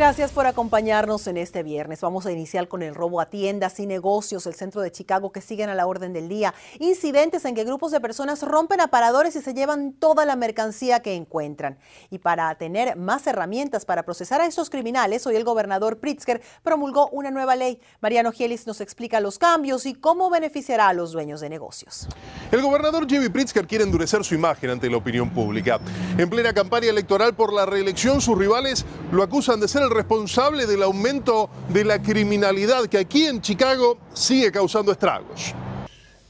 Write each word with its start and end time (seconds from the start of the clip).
Gracias 0.00 0.32
por 0.32 0.46
acompañarnos 0.46 1.26
en 1.26 1.36
este 1.36 1.62
viernes. 1.62 2.00
Vamos 2.00 2.24
a 2.24 2.32
iniciar 2.32 2.68
con 2.68 2.80
el 2.82 2.94
robo 2.94 3.20
a 3.20 3.26
tiendas 3.26 3.78
y 3.80 3.86
negocios 3.86 4.44
del 4.44 4.54
centro 4.54 4.80
de 4.80 4.90
Chicago 4.90 5.30
que 5.30 5.42
siguen 5.42 5.68
a 5.68 5.74
la 5.74 5.86
orden 5.86 6.14
del 6.14 6.26
día. 6.26 6.54
Incidentes 6.78 7.44
en 7.44 7.54
que 7.54 7.64
grupos 7.64 7.92
de 7.92 8.00
personas 8.00 8.42
rompen 8.42 8.80
aparadores 8.80 9.36
y 9.36 9.42
se 9.42 9.52
llevan 9.52 9.92
toda 9.92 10.24
la 10.24 10.36
mercancía 10.36 11.00
que 11.00 11.16
encuentran. 11.16 11.78
Y 12.08 12.16
para 12.16 12.54
tener 12.54 12.96
más 12.96 13.26
herramientas 13.26 13.84
para 13.84 14.02
procesar 14.02 14.40
a 14.40 14.46
estos 14.46 14.70
criminales, 14.70 15.26
hoy 15.26 15.36
el 15.36 15.44
gobernador 15.44 15.98
Pritzker 15.98 16.40
promulgó 16.62 17.10
una 17.10 17.30
nueva 17.30 17.54
ley. 17.54 17.78
Mariano 18.00 18.32
Gielis 18.32 18.66
nos 18.66 18.80
explica 18.80 19.20
los 19.20 19.38
cambios 19.38 19.84
y 19.84 19.92
cómo 19.92 20.30
beneficiará 20.30 20.88
a 20.88 20.94
los 20.94 21.12
dueños 21.12 21.42
de 21.42 21.50
negocios. 21.50 22.08
El 22.50 22.62
gobernador 22.62 23.06
Jimmy 23.06 23.28
Pritzker 23.28 23.66
quiere 23.66 23.84
endurecer 23.84 24.24
su 24.24 24.34
imagen 24.34 24.70
ante 24.70 24.88
la 24.88 24.96
opinión 24.96 25.28
pública. 25.28 25.78
En 26.16 26.30
plena 26.30 26.54
campaña 26.54 26.88
electoral 26.88 27.34
por 27.34 27.52
la 27.52 27.66
reelección, 27.66 28.22
sus 28.22 28.38
rivales 28.38 28.86
lo 29.12 29.22
acusan 29.22 29.60
de 29.60 29.68
ser 29.68 29.82
el 29.82 29.89
responsable 29.90 30.66
del 30.66 30.82
aumento 30.82 31.50
de 31.68 31.84
la 31.84 32.00
criminalidad 32.00 32.86
que 32.86 32.98
aquí 32.98 33.26
en 33.26 33.40
Chicago 33.40 33.98
sigue 34.14 34.50
causando 34.50 34.92
estragos. 34.92 35.54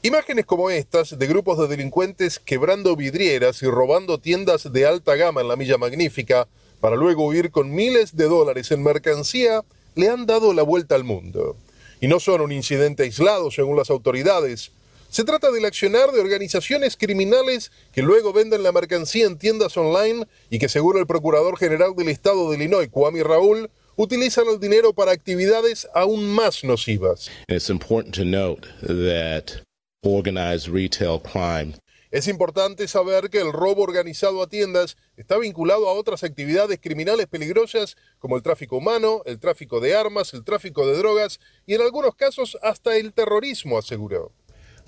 Imágenes 0.03 0.45
como 0.45 0.69
estas 0.71 1.17
de 1.17 1.27
grupos 1.27 1.59
de 1.59 1.67
delincuentes 1.67 2.39
quebrando 2.39 2.95
vidrieras 2.95 3.61
y 3.61 3.67
robando 3.67 4.19
tiendas 4.19 4.73
de 4.73 4.85
alta 4.85 5.15
gama 5.15 5.41
en 5.41 5.47
la 5.47 5.55
Milla 5.55 5.77
Magnífica 5.77 6.47
para 6.79 6.95
luego 6.95 7.27
huir 7.27 7.51
con 7.51 7.73
miles 7.73 8.15
de 8.15 8.25
dólares 8.25 8.71
en 8.71 8.81
mercancía 8.81 9.63
le 9.93 10.09
han 10.09 10.25
dado 10.25 10.53
la 10.53 10.63
vuelta 10.63 10.95
al 10.95 11.03
mundo. 11.03 11.55
Y 11.99 12.07
no 12.07 12.19
son 12.19 12.41
un 12.41 12.51
incidente 12.51 13.03
aislado 13.03 13.51
según 13.51 13.77
las 13.77 13.91
autoridades. 13.91 14.71
Se 15.11 15.25
trata 15.25 15.51
del 15.51 15.65
accionar 15.65 16.13
de 16.13 16.21
organizaciones 16.21 16.95
criminales 16.95 17.69
que 17.91 18.01
luego 18.01 18.31
venden 18.31 18.63
la 18.63 18.71
mercancía 18.71 19.25
en 19.25 19.37
tiendas 19.37 19.75
online 19.75 20.25
y 20.49 20.57
que, 20.57 20.69
según 20.69 20.97
el 20.97 21.05
Procurador 21.05 21.57
General 21.57 21.93
del 21.97 22.07
Estado 22.07 22.49
de 22.49 22.55
Illinois, 22.55 22.87
Kwame 22.87 23.21
Raúl, 23.21 23.69
utilizan 23.97 24.45
el 24.47 24.61
dinero 24.61 24.93
para 24.93 25.11
actividades 25.11 25.85
aún 25.93 26.33
más 26.33 26.63
nocivas. 26.63 27.29
It's 27.49 27.69
important 27.69 28.15
to 28.15 28.23
note 28.23 28.65
that 28.83 29.61
organized 30.01 30.69
retail 30.69 31.19
crime 31.19 31.73
Es 32.11 32.27
importante 32.27 32.89
saber 32.89 33.29
que 33.29 33.39
el 33.39 33.53
robo 33.53 33.83
organizado 33.83 34.43
a 34.43 34.47
tiendas 34.47 34.97
está 35.15 35.37
vinculado 35.37 35.87
a 35.87 35.93
otras 35.93 36.25
actividades 36.25 36.77
criminales 36.81 37.27
peligrosas 37.27 37.95
como 38.19 38.35
el 38.35 38.43
tráfico 38.43 38.75
humano, 38.75 39.21
el 39.25 39.39
tráfico 39.39 39.79
de 39.79 39.95
armas, 39.95 40.33
el 40.33 40.43
tráfico 40.43 40.85
de 40.85 40.97
drogas 40.97 41.39
y 41.65 41.73
en 41.73 41.81
algunos 41.81 42.15
casos 42.15 42.57
hasta 42.61 42.97
el 42.97 43.13
terrorismo, 43.13 43.77
aseguró. 43.77 44.33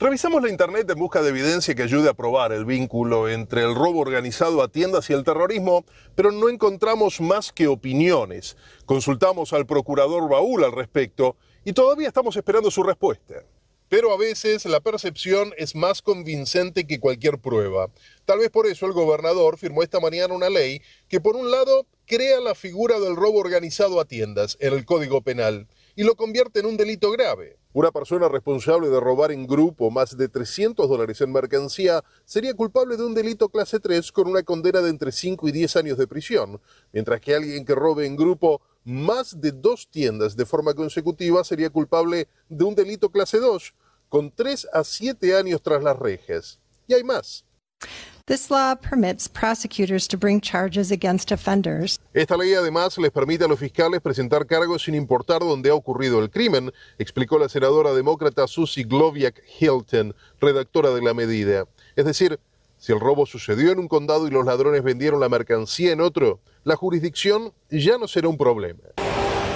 Revisamos 0.03 0.43
la 0.43 0.49
Internet 0.49 0.89
en 0.89 0.99
busca 0.99 1.21
de 1.21 1.29
evidencia 1.29 1.75
que 1.75 1.83
ayude 1.83 2.09
a 2.09 2.13
probar 2.13 2.51
el 2.51 2.65
vínculo 2.65 3.29
entre 3.29 3.61
el 3.61 3.73
robo 3.73 4.01
organizado 4.01 4.61
a 4.61 4.67
tiendas 4.67 5.09
y 5.09 5.13
el 5.13 5.23
terrorismo, 5.23 5.85
pero 6.13 6.29
no 6.33 6.49
encontramos 6.49 7.21
más 7.21 7.53
que 7.53 7.67
opiniones. 7.69 8.57
Consultamos 8.85 9.53
al 9.53 9.65
procurador 9.65 10.27
Baúl 10.27 10.65
al 10.65 10.73
respecto 10.73 11.37
y 11.63 11.71
todavía 11.71 12.09
estamos 12.09 12.35
esperando 12.35 12.69
su 12.69 12.83
respuesta. 12.83 13.45
Pero 13.87 14.11
a 14.11 14.17
veces 14.17 14.65
la 14.65 14.81
percepción 14.81 15.53
es 15.57 15.73
más 15.73 16.01
convincente 16.01 16.85
que 16.85 16.99
cualquier 16.99 17.39
prueba. 17.39 17.89
Tal 18.25 18.39
vez 18.39 18.49
por 18.49 18.67
eso 18.67 18.85
el 18.85 18.91
gobernador 18.91 19.57
firmó 19.57 19.83
esta 19.83 20.01
mañana 20.01 20.33
una 20.33 20.49
ley 20.49 20.81
que 21.07 21.21
por 21.21 21.37
un 21.37 21.49
lado 21.49 21.87
crea 22.05 22.41
la 22.41 22.55
figura 22.55 22.99
del 22.99 23.15
robo 23.15 23.39
organizado 23.39 24.01
a 24.01 24.05
tiendas 24.05 24.57
en 24.59 24.73
el 24.73 24.83
Código 24.83 25.21
Penal 25.21 25.65
y 25.95 26.03
lo 26.03 26.15
convierte 26.15 26.59
en 26.59 26.65
un 26.65 26.75
delito 26.75 27.09
grave. 27.09 27.62
Una 27.75 27.89
persona 27.91 28.29
responsable 28.29 28.89
de 28.89 28.99
robar 28.99 29.31
en 29.31 29.47
grupo 29.47 29.89
más 29.89 30.15
de 30.15 30.29
300 30.29 30.87
dólares 30.87 31.19
en 31.21 31.31
mercancía 31.31 32.03
sería 32.23 32.53
culpable 32.53 32.97
de 32.97 33.03
un 33.03 33.15
delito 33.15 33.49
clase 33.49 33.79
3 33.79 34.11
con 34.11 34.27
una 34.27 34.43
condena 34.43 34.79
de 34.81 34.91
entre 34.91 35.11
5 35.11 35.47
y 35.47 35.51
10 35.51 35.77
años 35.77 35.97
de 35.97 36.05
prisión, 36.05 36.61
mientras 36.91 37.19
que 37.19 37.33
alguien 37.33 37.65
que 37.65 37.73
robe 37.73 38.05
en 38.05 38.15
grupo 38.15 38.61
más 38.83 39.41
de 39.41 39.51
dos 39.51 39.87
tiendas 39.89 40.35
de 40.35 40.45
forma 40.45 40.75
consecutiva 40.75 41.43
sería 41.43 41.71
culpable 41.71 42.27
de 42.47 42.63
un 42.63 42.75
delito 42.75 43.09
clase 43.09 43.39
2 43.39 43.73
con 44.07 44.29
3 44.29 44.67
a 44.71 44.83
7 44.83 45.35
años 45.35 45.63
tras 45.63 45.81
las 45.81 45.97
rejas. 45.97 46.59
Y 46.85 46.93
hay 46.93 47.03
más. 47.03 47.43
This 48.25 48.49
law 48.49 48.73
permits 48.75 49.27
prosecutors 49.27 50.07
to 50.07 50.17
bring 50.17 50.39
charges 50.39 50.91
against 50.91 51.29
offenders. 51.31 51.99
Esta 52.13 52.37
ley 52.37 52.53
además 52.53 52.97
les 52.97 53.11
permite 53.11 53.43
a 53.43 53.47
los 53.49 53.59
fiscales 53.59 53.99
presentar 53.99 54.45
cargos 54.45 54.83
sin 54.83 54.95
importar 54.95 55.41
dónde 55.41 55.69
ha 55.69 55.73
ocurrido 55.73 56.19
el 56.19 56.29
crimen, 56.29 56.71
explicó 56.97 57.37
la 57.37 57.49
senadora 57.49 57.93
demócrata 57.93 58.47
Susie 58.47 58.85
Gloviak 58.85 59.43
Hilton, 59.59 60.15
redactora 60.39 60.91
de 60.91 61.01
la 61.01 61.13
medida. 61.13 61.65
Es 61.97 62.05
decir, 62.05 62.39
si 62.77 62.93
el 62.93 63.01
robo 63.01 63.25
sucedió 63.25 63.71
en 63.71 63.79
un 63.79 63.89
condado 63.89 64.25
y 64.25 64.31
los 64.31 64.45
ladrones 64.45 64.83
vendieron 64.83 65.19
la 65.19 65.27
mercancía 65.27 65.91
en 65.91 65.99
otro, 65.99 66.39
la 66.63 66.77
jurisdicción 66.77 67.53
ya 67.69 67.97
no 67.97 68.07
será 68.07 68.29
un 68.29 68.37
problema. 68.37 68.79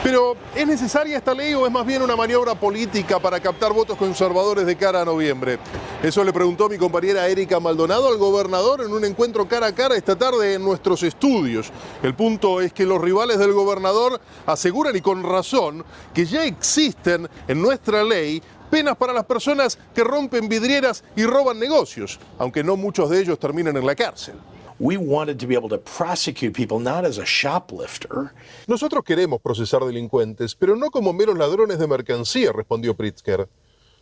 Pero, 0.07 0.37
¿es 0.55 0.65
necesaria 0.65 1.17
esta 1.17 1.33
ley 1.33 1.53
o 1.53 1.65
es 1.65 1.71
más 1.73 1.85
bien 1.85 2.01
una 2.01 2.15
maniobra 2.15 2.55
política 2.55 3.19
para 3.19 3.41
captar 3.41 3.73
votos 3.73 3.97
conservadores 3.97 4.65
de 4.65 4.77
cara 4.77 5.01
a 5.01 5.05
noviembre? 5.05 5.59
Eso 6.01 6.23
le 6.23 6.31
preguntó 6.31 6.69
mi 6.69 6.77
compañera 6.77 7.27
Erika 7.27 7.59
Maldonado 7.59 8.07
al 8.07 8.17
gobernador 8.17 8.79
en 8.85 8.93
un 8.93 9.03
encuentro 9.03 9.49
cara 9.49 9.67
a 9.67 9.75
cara 9.75 9.97
esta 9.97 10.15
tarde 10.15 10.53
en 10.53 10.63
nuestros 10.63 11.03
estudios. 11.03 11.73
El 12.01 12.15
punto 12.15 12.61
es 12.61 12.71
que 12.71 12.85
los 12.85 13.01
rivales 13.01 13.37
del 13.37 13.51
gobernador 13.51 14.21
aseguran 14.45 14.95
y 14.95 15.01
con 15.01 15.23
razón 15.23 15.83
que 16.13 16.25
ya 16.25 16.45
existen 16.45 17.27
en 17.45 17.61
nuestra 17.61 18.01
ley 18.01 18.41
penas 18.71 18.95
para 18.95 19.11
las 19.11 19.25
personas 19.25 19.77
que 19.93 20.05
rompen 20.05 20.47
vidrieras 20.47 21.03
y 21.17 21.25
roban 21.25 21.59
negocios, 21.59 22.17
aunque 22.39 22.63
no 22.63 22.77
muchos 22.77 23.09
de 23.09 23.19
ellos 23.19 23.37
terminan 23.39 23.75
en 23.75 23.85
la 23.85 23.93
cárcel. 23.93 24.35
We 24.79 24.95
wanted 24.95 25.39
to 25.39 25.47
be 25.47 25.55
able 25.55 25.69
to 25.69 25.79
prosecute 25.79 26.53
people 26.53 26.79
not 26.79 27.03
as 27.03 27.17
a 27.17 27.25
shoplifter. 27.25 28.31
Nosotros 28.67 29.03
queremos 29.03 29.41
procesar 29.41 29.83
delincuentes, 29.83 30.53
pero 30.53 30.75
no 30.75 30.91
como 30.91 31.13
meros 31.13 31.35
ladrones 31.35 31.79
de 31.79 31.87
mercancía, 31.87 32.51
respondió 32.51 32.95
Pritzker. 32.95 33.49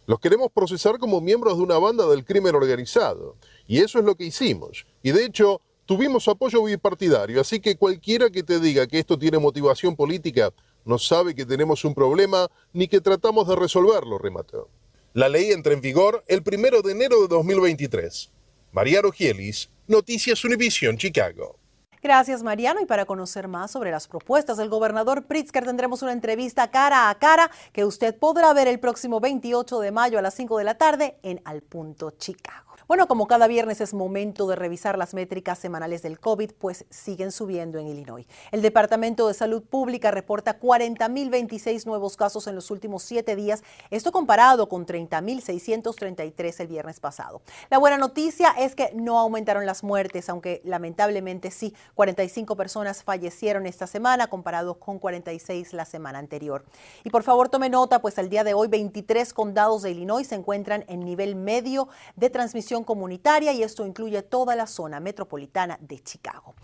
Los 0.05 0.19
queremos 0.19 0.51
procesar 0.51 0.99
como 0.99 1.21
miembros 1.21 1.57
de 1.57 1.63
una 1.63 1.77
banda 1.77 2.05
del 2.07 2.25
crimen 2.25 2.55
organizado. 2.55 3.37
Y 3.67 3.79
eso 3.79 3.99
es 3.99 4.05
lo 4.05 4.15
que 4.15 4.25
hicimos. 4.25 4.85
Y 5.01 5.11
de 5.11 5.23
hecho, 5.23 5.61
tuvimos 5.85 6.27
apoyo 6.27 6.61
bipartidario, 6.61 7.39
así 7.39 7.61
que 7.61 7.77
cualquiera 7.77 8.29
que 8.29 8.43
te 8.43 8.59
diga 8.59 8.85
que 8.85 8.99
esto 8.99 9.17
tiene 9.17 9.39
motivación 9.39 9.95
política 9.95 10.51
no 10.83 10.99
sabe 10.99 11.33
que 11.33 11.45
tenemos 11.45 11.85
un 11.85 11.95
problema 11.95 12.49
ni 12.73 12.87
que 12.87 13.01
tratamos 13.01 13.47
de 13.47 13.55
resolverlo, 13.55 14.17
remató. 14.17 14.69
La 15.13 15.29
ley 15.29 15.51
entra 15.51 15.73
en 15.73 15.79
vigor 15.79 16.23
el 16.27 16.43
primero 16.43 16.81
de 16.81 16.91
enero 16.91 17.21
de 17.21 17.29
2023. 17.29 18.34
Mariano 18.75 19.09
Gielis, 19.09 19.69
Noticias 19.87 20.43
Univisión, 20.43 20.97
Chicago. 20.97 21.57
Gracias, 22.03 22.43
Mariano. 22.43 22.81
Y 22.81 22.85
para 22.85 23.05
conocer 23.05 23.47
más 23.47 23.71
sobre 23.71 23.89
las 23.89 24.05
propuestas 24.05 24.57
del 24.57 24.67
gobernador 24.67 25.27
Pritzker, 25.27 25.63
tendremos 25.63 26.01
una 26.01 26.11
entrevista 26.11 26.69
cara 26.69 27.09
a 27.09 27.15
cara 27.17 27.49
que 27.71 27.85
usted 27.85 28.13
podrá 28.19 28.51
ver 28.53 28.67
el 28.67 28.81
próximo 28.81 29.21
28 29.21 29.79
de 29.79 29.91
mayo 29.93 30.19
a 30.19 30.21
las 30.21 30.33
5 30.33 30.57
de 30.57 30.63
la 30.65 30.77
tarde 30.77 31.17
en 31.23 31.41
Al 31.45 31.61
Punto 31.61 32.11
Chicago. 32.17 32.74
Bueno, 32.87 33.07
como 33.07 33.25
cada 33.25 33.47
viernes 33.47 33.81
es 33.81 33.95
momento 33.95 34.45
de 34.45 34.55
revisar 34.55 34.95
las 34.95 35.15
métricas 35.15 35.57
semanales 35.57 36.03
del 36.03 36.19
COVID, 36.19 36.51
pues 36.51 36.85
siguen 36.91 37.31
subiendo 37.31 37.79
en 37.79 37.87
Illinois. 37.87 38.27
El 38.51 38.61
Departamento 38.61 39.27
de 39.27 39.33
Salud 39.33 39.63
Pública 39.63 40.11
reporta 40.11 40.59
40.026 40.59 41.87
nuevos 41.87 42.15
casos 42.15 42.45
en 42.45 42.53
los 42.53 42.69
últimos 42.69 43.01
siete 43.01 43.35
días, 43.35 43.63
esto 43.89 44.11
comparado 44.11 44.69
con 44.69 44.85
30.633 44.85 46.59
el 46.59 46.67
viernes 46.67 46.99
pasado. 46.99 47.41
La 47.71 47.79
buena 47.79 47.97
noticia 47.97 48.51
es 48.51 48.75
que 48.75 48.91
no 48.93 49.17
aumentaron 49.17 49.65
las 49.65 49.83
muertes, 49.83 50.29
aunque 50.29 50.61
lamentablemente 50.63 51.49
sí, 51.49 51.73
45 51.95 52.55
personas 52.55 53.01
fallecieron 53.01 53.65
esta 53.65 53.87
semana 53.87 54.27
comparado 54.27 54.75
con 54.75 54.99
46 54.99 55.73
la 55.73 55.85
semana 55.85 56.19
anterior. 56.19 56.63
Y 57.03 57.09
por 57.09 57.23
favor 57.23 57.49
tome 57.49 57.69
nota, 57.69 57.99
pues 57.99 58.19
al 58.19 58.29
día 58.29 58.43
de 58.43 58.53
hoy 58.53 58.67
23 58.67 59.33
condados 59.33 59.81
de 59.81 59.89
Illinois 59.89 60.27
se 60.27 60.35
encuentran 60.35 60.85
en 60.87 60.99
nivel 60.99 61.35
medio 61.35 61.89
de 62.15 62.29
transmisión 62.29 62.74
comunitaria 62.83 63.53
y 63.53 63.63
esto 63.63 63.85
incluye 63.85 64.21
toda 64.21 64.55
la 64.55 64.67
zona 64.67 64.99
metropolitana 64.99 65.77
de 65.81 66.03
Chicago. 66.03 66.55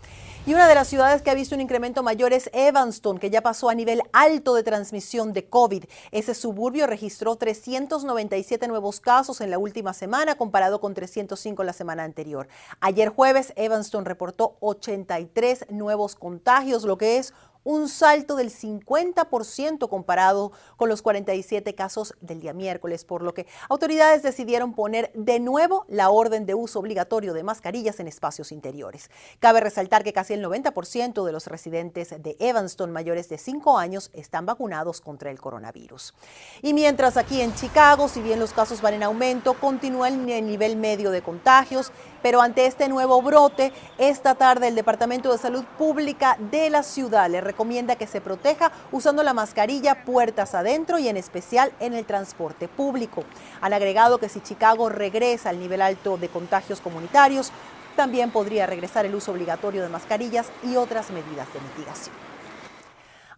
Y 0.44 0.54
una 0.54 0.66
de 0.68 0.74
las 0.74 0.88
ciudades 0.88 1.22
que 1.22 1.30
ha 1.30 1.34
visto 1.34 1.54
un 1.54 1.60
incremento 1.60 2.02
mayor 2.02 2.32
es 2.32 2.50
Evanston, 2.52 3.18
que 3.18 3.30
ya 3.30 3.42
pasó 3.42 3.68
a 3.68 3.74
nivel 3.74 4.02
alto 4.12 4.54
de 4.54 4.64
transmisión 4.64 5.32
de 5.32 5.48
COVID. 5.48 5.84
Ese 6.10 6.34
suburbio 6.34 6.86
registró 6.88 7.36
397 7.36 8.66
nuevos 8.66 8.98
casos 9.00 9.40
en 9.40 9.50
la 9.50 9.58
última 9.58 9.92
semana, 9.92 10.34
comparado 10.34 10.80
con 10.80 10.94
305 10.94 11.62
la 11.62 11.72
semana 11.72 12.02
anterior. 12.02 12.48
Ayer 12.80 13.08
jueves, 13.08 13.52
Evanston 13.56 14.04
reportó 14.04 14.56
83 14.60 15.66
nuevos 15.70 16.16
contagios, 16.16 16.82
lo 16.82 16.98
que 16.98 17.18
es 17.18 17.32
un 17.64 17.88
salto 17.88 18.36
del 18.36 18.50
50% 18.50 19.88
comparado 19.88 20.52
con 20.76 20.88
los 20.88 21.02
47 21.02 21.74
casos 21.74 22.14
del 22.20 22.40
día 22.40 22.52
miércoles, 22.52 23.04
por 23.04 23.22
lo 23.22 23.34
que 23.34 23.46
autoridades 23.68 24.22
decidieron 24.22 24.74
poner 24.74 25.10
de 25.14 25.40
nuevo 25.40 25.84
la 25.88 26.10
orden 26.10 26.46
de 26.46 26.54
uso 26.54 26.78
obligatorio 26.78 27.34
de 27.34 27.42
mascarillas 27.42 28.00
en 28.00 28.08
espacios 28.08 28.52
interiores. 28.52 29.10
Cabe 29.38 29.60
resaltar 29.60 30.04
que 30.04 30.12
casi 30.12 30.34
el 30.34 30.44
90% 30.44 31.24
de 31.24 31.32
los 31.32 31.46
residentes 31.46 32.10
de 32.10 32.36
Evanston 32.38 32.90
mayores 32.90 33.28
de 33.28 33.38
5 33.38 33.78
años 33.78 34.10
están 34.12 34.46
vacunados 34.46 35.00
contra 35.00 35.30
el 35.30 35.40
coronavirus. 35.40 36.14
Y 36.62 36.74
mientras 36.74 37.16
aquí 37.16 37.40
en 37.40 37.54
Chicago, 37.54 38.08
si 38.08 38.20
bien 38.22 38.40
los 38.40 38.52
casos 38.52 38.80
van 38.80 38.94
en 38.94 39.02
aumento, 39.02 39.54
continúa 39.54 40.08
el 40.08 40.26
nivel 40.26 40.76
medio 40.76 41.10
de 41.10 41.22
contagios, 41.22 41.92
pero 42.22 42.40
ante 42.40 42.66
este 42.66 42.88
nuevo 42.88 43.20
brote, 43.20 43.72
esta 43.98 44.34
tarde 44.34 44.68
el 44.68 44.74
Departamento 44.74 45.32
de 45.32 45.38
Salud 45.38 45.64
Pública 45.76 46.36
de 46.50 46.70
la 46.70 46.82
ciudad 46.82 47.28
le 47.28 47.40
recomienda 47.52 47.96
que 47.96 48.06
se 48.06 48.22
proteja 48.22 48.72
usando 48.90 49.22
la 49.22 49.34
mascarilla 49.34 50.04
puertas 50.04 50.54
adentro 50.54 50.98
y 50.98 51.08
en 51.08 51.18
especial 51.18 51.70
en 51.80 51.92
el 51.92 52.06
transporte 52.06 52.66
público. 52.66 53.24
Han 53.60 53.74
agregado 53.74 54.16
que 54.18 54.30
si 54.30 54.40
Chicago 54.40 54.88
regresa 54.88 55.50
al 55.50 55.60
nivel 55.60 55.82
alto 55.82 56.16
de 56.16 56.28
contagios 56.28 56.80
comunitarios, 56.80 57.52
también 57.94 58.30
podría 58.30 58.66
regresar 58.66 59.04
el 59.04 59.14
uso 59.14 59.32
obligatorio 59.32 59.82
de 59.82 59.90
mascarillas 59.90 60.46
y 60.62 60.76
otras 60.76 61.10
medidas 61.10 61.46
de 61.52 61.60
mitigación. 61.60 62.31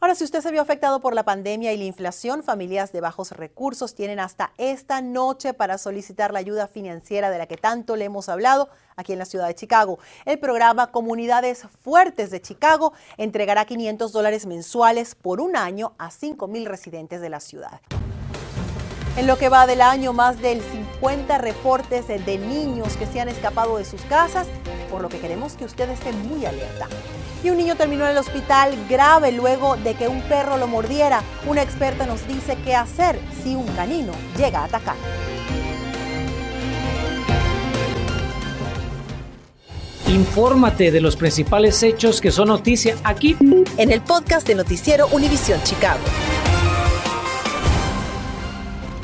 Ahora, 0.04 0.14
si 0.14 0.24
usted 0.24 0.42
se 0.42 0.50
vio 0.50 0.60
afectado 0.60 1.00
por 1.00 1.14
la 1.14 1.22
pandemia 1.22 1.72
y 1.72 1.78
la 1.78 1.84
inflación, 1.84 2.42
familias 2.42 2.92
de 2.92 3.00
bajos 3.00 3.30
recursos 3.30 3.94
tienen 3.94 4.20
hasta 4.20 4.52
esta 4.58 5.00
noche 5.00 5.54
para 5.54 5.78
solicitar 5.78 6.30
la 6.30 6.40
ayuda 6.40 6.68
financiera 6.68 7.30
de 7.30 7.38
la 7.38 7.46
que 7.46 7.56
tanto 7.56 7.96
le 7.96 8.04
hemos 8.04 8.28
hablado 8.28 8.68
aquí 8.96 9.14
en 9.14 9.18
la 9.18 9.24
ciudad 9.24 9.46
de 9.46 9.54
Chicago. 9.54 9.98
El 10.26 10.38
programa 10.38 10.90
Comunidades 10.90 11.66
Fuertes 11.82 12.30
de 12.30 12.42
Chicago 12.42 12.92
entregará 13.16 13.64
500 13.64 14.12
dólares 14.12 14.44
mensuales 14.44 15.14
por 15.14 15.40
un 15.40 15.56
año 15.56 15.94
a 15.96 16.10
5 16.10 16.48
mil 16.48 16.66
residentes 16.66 17.22
de 17.22 17.30
la 17.30 17.40
ciudad. 17.40 17.80
En 19.16 19.26
lo 19.26 19.38
que 19.38 19.48
va 19.48 19.66
del 19.66 19.80
año, 19.80 20.12
más 20.12 20.38
del 20.42 20.60
50 20.60 21.38
reportes 21.38 22.08
de 22.08 22.36
niños 22.36 22.98
que 22.98 23.06
se 23.06 23.22
han 23.22 23.30
escapado 23.30 23.78
de 23.78 23.86
sus 23.86 24.02
casas, 24.02 24.48
por 24.90 25.00
lo 25.00 25.08
que 25.08 25.18
queremos 25.18 25.54
que 25.54 25.64
usted 25.64 25.88
esté 25.88 26.12
muy 26.12 26.44
alerta. 26.44 26.88
Y 27.44 27.50
un 27.50 27.58
niño 27.58 27.76
terminó 27.76 28.06
en 28.06 28.12
el 28.12 28.16
hospital 28.16 28.74
grave 28.88 29.30
luego 29.30 29.76
de 29.76 29.94
que 29.94 30.08
un 30.08 30.22
perro 30.22 30.56
lo 30.56 30.66
mordiera. 30.66 31.22
Una 31.46 31.60
experta 31.60 32.06
nos 32.06 32.26
dice 32.26 32.56
qué 32.64 32.74
hacer 32.74 33.20
si 33.42 33.54
un 33.54 33.66
canino 33.76 34.12
llega 34.38 34.60
a 34.60 34.64
atacar. 34.64 34.96
Infórmate 40.08 40.90
de 40.90 41.02
los 41.02 41.16
principales 41.16 41.82
hechos 41.82 42.22
que 42.22 42.30
son 42.30 42.48
noticia 42.48 42.96
aquí 43.04 43.36
en 43.76 43.92
el 43.92 44.00
podcast 44.00 44.46
de 44.46 44.54
Noticiero 44.54 45.08
Univisión 45.08 45.62
Chicago. 45.64 46.00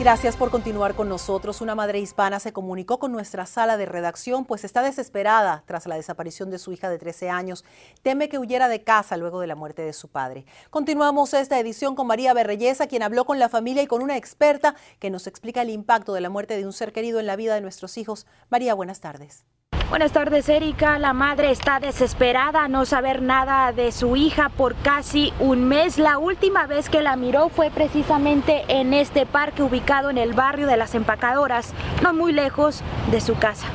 Gracias 0.00 0.34
por 0.34 0.50
continuar 0.50 0.94
con 0.94 1.10
nosotros. 1.10 1.60
Una 1.60 1.74
madre 1.74 1.98
hispana 1.98 2.40
se 2.40 2.54
comunicó 2.54 2.98
con 2.98 3.12
nuestra 3.12 3.44
sala 3.44 3.76
de 3.76 3.84
redacción, 3.84 4.46
pues 4.46 4.64
está 4.64 4.80
desesperada 4.80 5.62
tras 5.66 5.86
la 5.86 5.96
desaparición 5.96 6.50
de 6.50 6.58
su 6.58 6.72
hija 6.72 6.88
de 6.88 6.96
13 6.96 7.28
años. 7.28 7.66
Teme 8.00 8.30
que 8.30 8.38
huyera 8.38 8.70
de 8.70 8.82
casa 8.82 9.18
luego 9.18 9.40
de 9.40 9.46
la 9.46 9.56
muerte 9.56 9.82
de 9.82 9.92
su 9.92 10.08
padre. 10.08 10.46
Continuamos 10.70 11.34
esta 11.34 11.60
edición 11.60 11.96
con 11.96 12.06
María 12.06 12.32
Berreyesa, 12.32 12.86
quien 12.86 13.02
habló 13.02 13.26
con 13.26 13.38
la 13.38 13.50
familia 13.50 13.82
y 13.82 13.86
con 13.86 14.00
una 14.00 14.16
experta 14.16 14.74
que 15.00 15.10
nos 15.10 15.26
explica 15.26 15.60
el 15.60 15.68
impacto 15.68 16.14
de 16.14 16.22
la 16.22 16.30
muerte 16.30 16.56
de 16.56 16.64
un 16.64 16.72
ser 16.72 16.94
querido 16.94 17.20
en 17.20 17.26
la 17.26 17.36
vida 17.36 17.54
de 17.54 17.60
nuestros 17.60 17.98
hijos. 17.98 18.26
María, 18.48 18.72
buenas 18.72 19.00
tardes. 19.00 19.44
Buenas 19.90 20.12
tardes, 20.12 20.48
Erika. 20.48 21.00
La 21.00 21.12
madre 21.12 21.50
está 21.50 21.80
desesperada 21.80 22.62
a 22.62 22.68
no 22.68 22.86
saber 22.86 23.22
nada 23.22 23.72
de 23.72 23.90
su 23.90 24.14
hija 24.14 24.48
por 24.48 24.76
casi 24.76 25.32
un 25.40 25.64
mes. 25.64 25.98
La 25.98 26.18
última 26.18 26.68
vez 26.68 26.88
que 26.88 27.02
la 27.02 27.16
miró 27.16 27.48
fue 27.48 27.72
precisamente 27.72 28.62
en 28.68 28.94
este 28.94 29.26
parque 29.26 29.64
ubicado 29.64 30.08
en 30.08 30.16
el 30.16 30.32
barrio 30.32 30.68
de 30.68 30.76
las 30.76 30.94
empacadoras, 30.94 31.74
no 32.04 32.14
muy 32.14 32.32
lejos 32.32 32.84
de 33.10 33.20
su 33.20 33.34
casa. 33.34 33.66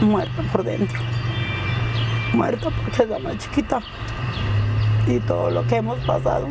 Muerta 0.00 0.42
por 0.50 0.64
dentro. 0.64 0.98
Muerta 2.32 2.70
porque 2.70 3.02
es 3.02 3.08
la 3.10 3.18
más 3.18 3.36
chiquita. 3.36 3.80
Y 5.06 5.18
todo 5.20 5.50
lo 5.50 5.66
que 5.66 5.76
hemos 5.76 5.98
pasado 6.06 6.48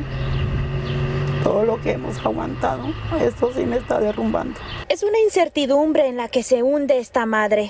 todo 1.45 1.63
lo 1.63 1.79
que 1.79 1.91
hemos 1.91 2.17
aguantado, 2.25 2.91
esto 3.21 3.51
sí 3.55 3.67
me 3.67 3.77
está 3.77 3.99
derrumbando. 3.99 4.59
Es 4.89 5.03
una 5.03 5.19
incertidumbre 5.19 6.07
en 6.07 6.17
la 6.17 6.27
que 6.27 6.41
se 6.41 6.63
hunde 6.63 6.97
esta 6.97 7.27
madre. 7.27 7.69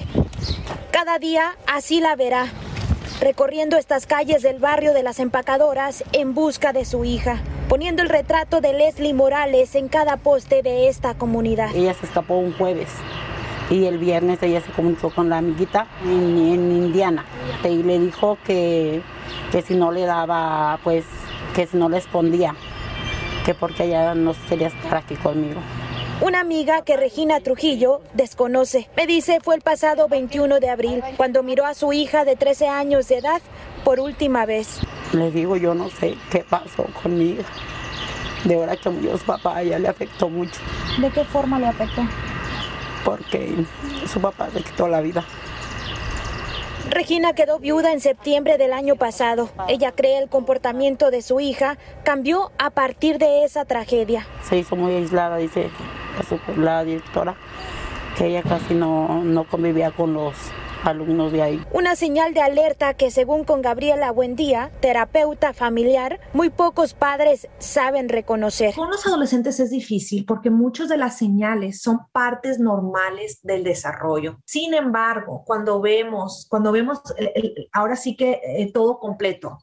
Cada 0.96 1.20
día 1.20 1.58
así 1.68 2.00
la 2.00 2.16
verá, 2.16 2.48
recorriendo 3.20 3.76
estas 3.76 4.06
calles 4.06 4.42
del 4.42 4.60
barrio 4.60 4.94
de 4.94 5.04
las 5.04 5.20
empacadoras 5.20 6.06
en 6.14 6.34
busca 6.34 6.72
de 6.72 6.86
su 6.86 7.04
hija, 7.04 7.42
poniendo 7.68 8.02
el 8.02 8.08
retrato 8.08 8.62
de 8.62 8.72
Leslie 8.72 9.14
Morales 9.14 9.76
en 9.76 9.90
cada 9.90 10.16
poste 10.16 10.64
de 10.64 10.88
esta 10.88 11.14
comunidad. 11.14 11.76
Ella 11.76 11.94
se 11.96 12.06
escapó 12.06 12.36
un 12.36 12.54
jueves 12.54 12.88
y 13.70 13.84
el 13.88 13.98
viernes 13.98 14.42
ella 14.42 14.62
se 14.62 14.72
comunicó 14.72 15.10
con 15.14 15.28
la 15.28 15.40
amiguita 15.40 15.86
en, 16.06 16.38
Indiana 16.38 17.26
y 17.66 17.84
le 17.84 18.00
dijo 18.00 18.38
que, 18.46 19.02
que 19.52 19.62
si 19.64 19.76
no 19.76 19.92
le 19.92 20.06
daba, 20.06 20.80
pues 20.82 21.04
que 21.54 21.68
si 21.68 21.76
no 21.76 21.90
le 21.90 21.98
escondía, 21.98 22.56
que 23.46 23.54
porque 23.54 23.84
ella 23.84 24.16
no 24.16 24.34
quería 24.48 24.70
estar 24.70 24.96
aquí 24.96 25.16
conmigo. 25.16 25.60
Una 26.22 26.40
amiga 26.40 26.82
que 26.82 26.96
Regina 26.96 27.42
Trujillo 27.42 28.00
desconoce. 28.14 28.90
Me 28.96 29.06
dice 29.06 29.40
fue 29.42 29.56
el 29.56 29.62
pasado 29.62 30.08
21 30.08 30.62
de 30.62 30.70
abril 30.70 31.04
cuando 31.18 31.44
miró 31.44 31.66
a 31.66 31.74
su 31.74 31.92
hija 31.92 32.24
de 32.24 32.38
13 32.38 32.70
años 32.70 33.10
de 33.10 33.18
edad 33.18 33.42
por 33.84 34.00
última 34.00 34.46
vez. 34.46 34.80
Le 35.12 35.30
digo, 35.30 35.58
yo 35.58 35.76
no 35.76 35.90
sé 35.90 36.16
qué 36.32 36.46
pasó 36.50 36.86
con 37.04 37.18
mi 37.18 37.32
hija. 37.32 37.52
De 38.46 38.56
hora 38.56 38.78
que 38.78 38.90
murió 38.90 39.18
su 39.18 39.26
papá, 39.26 39.58
a 39.58 39.62
ella 39.64 39.78
le 39.78 39.90
afectó 39.90 40.30
mucho. 40.30 40.62
¿De 41.02 41.10
qué 41.10 41.26
forma 41.26 41.60
le 41.60 41.68
afectó? 41.68 42.02
Porque 43.04 43.54
su 44.08 44.22
papá 44.22 44.48
le 44.54 44.62
quitó 44.62 44.88
la 44.88 45.02
vida. 45.02 45.26
Regina 46.90 47.34
quedó 47.34 47.60
viuda 47.60 47.92
en 47.92 48.00
septiembre 48.00 48.58
del 48.58 48.72
año 48.72 48.96
pasado. 48.96 49.50
Ella 49.68 49.92
cree 49.92 50.20
el 50.20 50.30
comportamiento 50.30 51.12
de 51.12 51.22
su 51.22 51.42
hija 51.42 51.78
cambió 52.04 52.52
a 52.58 52.70
partir 52.70 53.18
de 53.18 53.44
esa 53.44 53.66
tragedia. 53.66 54.26
Se 54.48 54.58
hizo 54.58 54.78
muy 54.78 54.94
aislada, 54.94 55.38
dice 55.38 55.70
la 56.58 56.84
directora, 56.84 57.36
que 58.18 58.28
ella 58.28 58.44
casi 58.44 58.74
no, 58.74 59.24
no 59.24 59.46
convivía 59.46 59.92
con 59.92 60.14
los 60.14 60.36
alumnos 60.88 61.32
de 61.32 61.42
ahí. 61.42 61.66
Una 61.72 61.96
señal 61.96 62.34
de 62.34 62.42
alerta 62.42 62.94
que 62.94 63.12
según 63.12 63.44
con 63.44 63.62
Gabriela 63.62 64.12
Buendía, 64.12 64.72
terapeuta 64.82 65.54
familiar, 65.54 66.20
muy 66.34 66.50
pocos 66.50 66.94
padres 66.94 67.48
saben 67.58 68.10
reconocer. 68.10 68.74
Con 68.76 68.90
los 68.90 69.06
adolescentes 69.06 69.60
es 69.60 69.72
difícil 69.72 70.26
porque 70.26 70.50
muchas 70.50 70.90
de 70.90 70.98
las 70.98 71.18
señales 71.18 71.82
son 71.82 72.00
partes 72.12 72.60
normales 72.60 73.40
del 73.44 73.64
desarrollo. 73.64 74.38
Sin 74.46 74.74
embargo, 74.74 75.44
cuando 75.46 75.82
vemos, 75.82 76.48
cuando 76.50 76.72
vemos 76.72 77.02
ahora 77.74 77.96
sí 77.96 78.16
que 78.16 78.40
eh, 78.44 78.72
todo 78.74 79.00
completo, 79.00 79.60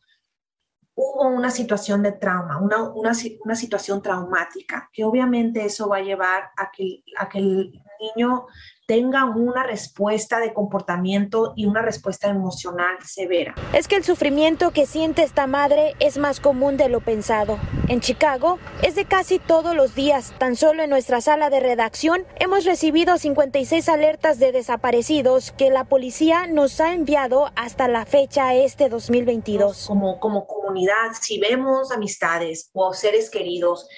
hubo 0.94 1.28
una 1.28 1.50
situación 1.50 2.02
de 2.02 2.12
trauma, 2.12 2.58
una, 2.58 2.82
una, 2.82 3.12
una, 3.44 3.54
situación 3.56 4.02
traumática, 4.02 4.90
que 4.92 5.04
obviamente 5.04 5.64
eso 5.64 5.88
va 5.88 5.98
a 5.98 6.02
llevar 6.02 6.50
a 6.56 6.70
que, 6.70 7.02
a 7.18 7.28
que 7.28 7.38
el 7.38 7.82
niño 8.16 8.46
tenga 8.92 9.24
una 9.24 9.62
respuesta 9.62 10.38
de 10.38 10.52
comportamiento 10.52 11.54
y 11.56 11.64
una 11.64 11.80
respuesta 11.80 12.28
emocional 12.28 12.98
severa. 13.02 13.54
Es 13.72 13.88
que 13.88 13.96
el 13.96 14.04
sufrimiento 14.04 14.70
que 14.72 14.84
siente 14.84 15.22
esta 15.22 15.46
madre 15.46 15.94
es 15.98 16.18
más 16.18 16.40
común 16.40 16.76
de 16.76 16.90
lo 16.90 17.00
pensado. 17.00 17.58
En 17.88 18.02
Chicago 18.02 18.58
es 18.82 18.94
de 18.94 19.06
casi 19.06 19.38
todos 19.38 19.74
los 19.74 19.94
días. 19.94 20.34
Tan 20.36 20.56
solo 20.56 20.82
en 20.82 20.90
nuestra 20.90 21.22
sala 21.22 21.48
de 21.48 21.60
redacción 21.60 22.26
hemos 22.38 22.66
recibido 22.66 23.16
56 23.16 23.88
alertas 23.88 24.38
de 24.38 24.52
desaparecidos 24.52 25.52
que 25.52 25.70
la 25.70 25.84
policía 25.84 26.46
nos 26.46 26.78
ha 26.78 26.92
enviado 26.92 27.50
hasta 27.56 27.88
la 27.88 28.04
fecha 28.04 28.52
este 28.52 28.90
2022. 28.90 29.86
Como, 29.86 30.20
como 30.20 30.46
comunidad, 30.46 31.12
si 31.18 31.40
vemos 31.40 31.92
amistades 31.92 32.68
o 32.74 32.92
seres 32.92 33.30
queridos, 33.30 33.88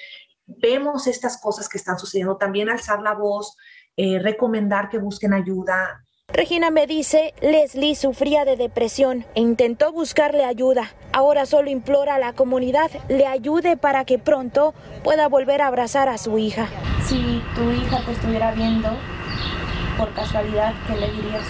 vemos 0.47 1.05
estas 1.07 1.37
cosas 1.41 1.67
que 1.67 1.77
están 1.77 1.99
sucediendo, 1.99 2.37
también 2.37 2.69
alzar 2.69 3.01
la 3.01 3.13
voz, 3.13 3.57
eh, 3.97 4.19
recomendar 4.19 4.89
que 4.89 4.97
busquen 4.97 5.33
ayuda. 5.33 6.05
Regina 6.27 6.69
me 6.69 6.85
dice, 6.85 7.33
Leslie 7.39 7.95
sufría 7.95 8.43
de 8.43 8.57
depresión 8.57 9.25
e 9.35 9.41
intentó 9.41 9.93
buscarle 9.93 10.43
ayuda. 10.43 10.91
Ahora 11.13 11.45
solo 11.45 11.69
implora 11.69 12.15
a 12.15 12.19
la 12.19 12.33
comunidad 12.33 12.91
le 13.07 13.25
ayude 13.25 13.77
para 13.77 14.03
que 14.03 14.19
pronto 14.19 14.73
pueda 15.03 15.29
volver 15.29 15.61
a 15.61 15.67
abrazar 15.67 16.09
a 16.09 16.17
su 16.17 16.37
hija. 16.37 16.67
Si 17.05 17.41
tu 17.55 17.71
hija 17.71 18.03
te 18.05 18.11
estuviera 18.11 18.51
viendo, 18.51 18.89
por 19.97 20.11
casualidad, 20.13 20.73
¿qué 20.87 20.95
le 20.95 21.11
dirías? 21.11 21.43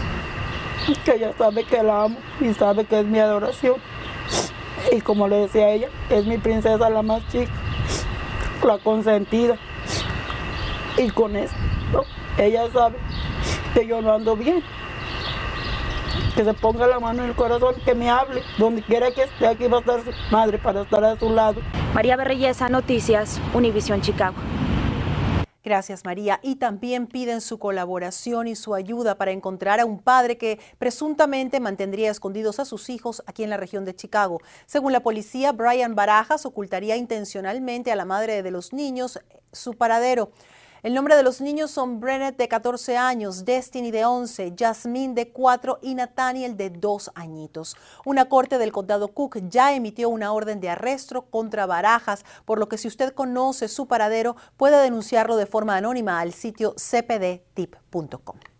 Que 1.04 1.16
ella 1.16 1.34
sabe 1.36 1.64
que 1.64 1.82
la 1.82 2.04
amo 2.04 2.18
y 2.40 2.54
sabe 2.54 2.86
que 2.86 3.00
es 3.00 3.06
mi 3.06 3.18
adoración. 3.18 3.78
Y 4.92 5.02
como 5.02 5.28
le 5.28 5.38
decía 5.38 5.70
ella, 5.70 5.88
es 6.12 6.28
mi 6.28 6.38
princesa 6.38 6.90
la 6.92 7.02
más 7.02 7.28
chica, 7.30 7.52
la 8.64 8.78
consentida. 8.78 9.58
Y 10.98 11.10
con 11.10 11.36
esto 11.36 12.06
ella 12.38 12.70
sabe 12.72 12.98
que 13.74 13.88
yo 13.88 14.01
no 14.01 14.13
ando 14.13 14.36
bien. 14.36 14.63
que 16.36 16.44
se 16.44 16.54
ponga 16.54 16.86
la 16.86 17.00
mano 17.00 17.24
en 17.24 17.30
el 17.30 17.36
corazón, 17.36 17.75
que 17.86 17.96
me 17.96 18.10
hable. 18.10 18.42
Donde 18.58 18.82
quiera 18.82 19.12
que 19.12 19.24
esté, 19.24 19.48
aquí 19.48 19.68
va 19.68 19.77
a 19.77 19.80
estar 19.80 20.01
su 20.04 20.12
madre 20.32 20.58
para 20.58 20.82
estar 20.82 21.04
a 21.04 21.18
su 21.18 21.30
lado. 21.30 21.62
María 21.94 22.18
Berreyesa, 22.18 22.68
Noticias, 22.68 23.39
Univisión 23.54 24.01
Chicago. 24.01 24.36
Gracias, 25.63 26.06
María. 26.06 26.39
Y 26.44 26.58
también 26.58 27.08
piden 27.08 27.42
su 27.42 27.58
colaboración 27.58 28.48
y 28.48 28.56
su 28.56 28.75
ayuda 28.75 29.15
para 29.15 29.32
encontrar 29.32 29.80
a 29.80 29.86
un 29.86 30.00
padre 30.00 30.38
que 30.38 30.60
presuntamente 30.77 31.60
mantendría 31.60 32.12
escondidos 32.12 32.60
a 32.60 32.65
sus 32.65 32.89
hijos 32.89 33.24
aquí 33.25 33.44
en 33.44 33.50
la 33.50 33.58
región 33.58 33.84
de 33.84 33.96
Chicago. 33.96 34.42
Según 34.68 34.92
la 34.92 35.00
policía, 35.00 35.54
Brian 35.54 35.96
Barajas 35.96 36.46
ocultaría 36.46 36.98
intencionalmente 36.98 37.92
a 37.92 37.96
la 37.96 38.06
madre 38.06 38.44
de 38.44 38.51
los 38.51 38.74
niños 38.74 39.20
su 39.54 39.74
paradero. 39.74 40.32
El 40.84 40.94
nombre 40.94 41.15
de 41.15 41.24
los 41.24 41.41
niños 41.41 41.72
son 41.72 42.00
Brennet 42.00 42.38
de 42.38 42.48
14 42.48 42.98
años, 42.98 43.46
Destiny 43.46 43.91
de 43.91 44.05
11, 44.05 44.53
Jasmine 44.58 45.13
de 45.13 45.32
4 45.32 45.79
y 45.82 45.96
Nathaniel 45.96 46.58
de 46.58 46.70
2 46.70 47.12
añitos. 47.15 47.75
Una 48.05 48.29
corte 48.29 48.58
del 48.58 48.72
condado 48.72 49.08
Cook 49.10 49.38
ya 49.50 49.74
emitió 49.74 50.10
una 50.10 50.32
orden 50.32 50.60
de 50.60 50.70
arresto 50.70 51.24
contra 51.24 51.65
Barajas, 51.65 52.24
por 52.46 52.60
lo 52.60 52.70
que 52.70 52.77
si 52.77 52.88
usted 52.88 53.13
conoce 53.13 53.67
su 53.67 53.88
paradero 53.88 54.36
puede 54.58 54.82
denunciarlo 54.82 55.38
de 55.38 55.46
forma 55.46 55.75
anónima 55.75 56.20
al 56.20 56.34
sitio 56.34 56.75
cpdtip.com. 56.77 58.54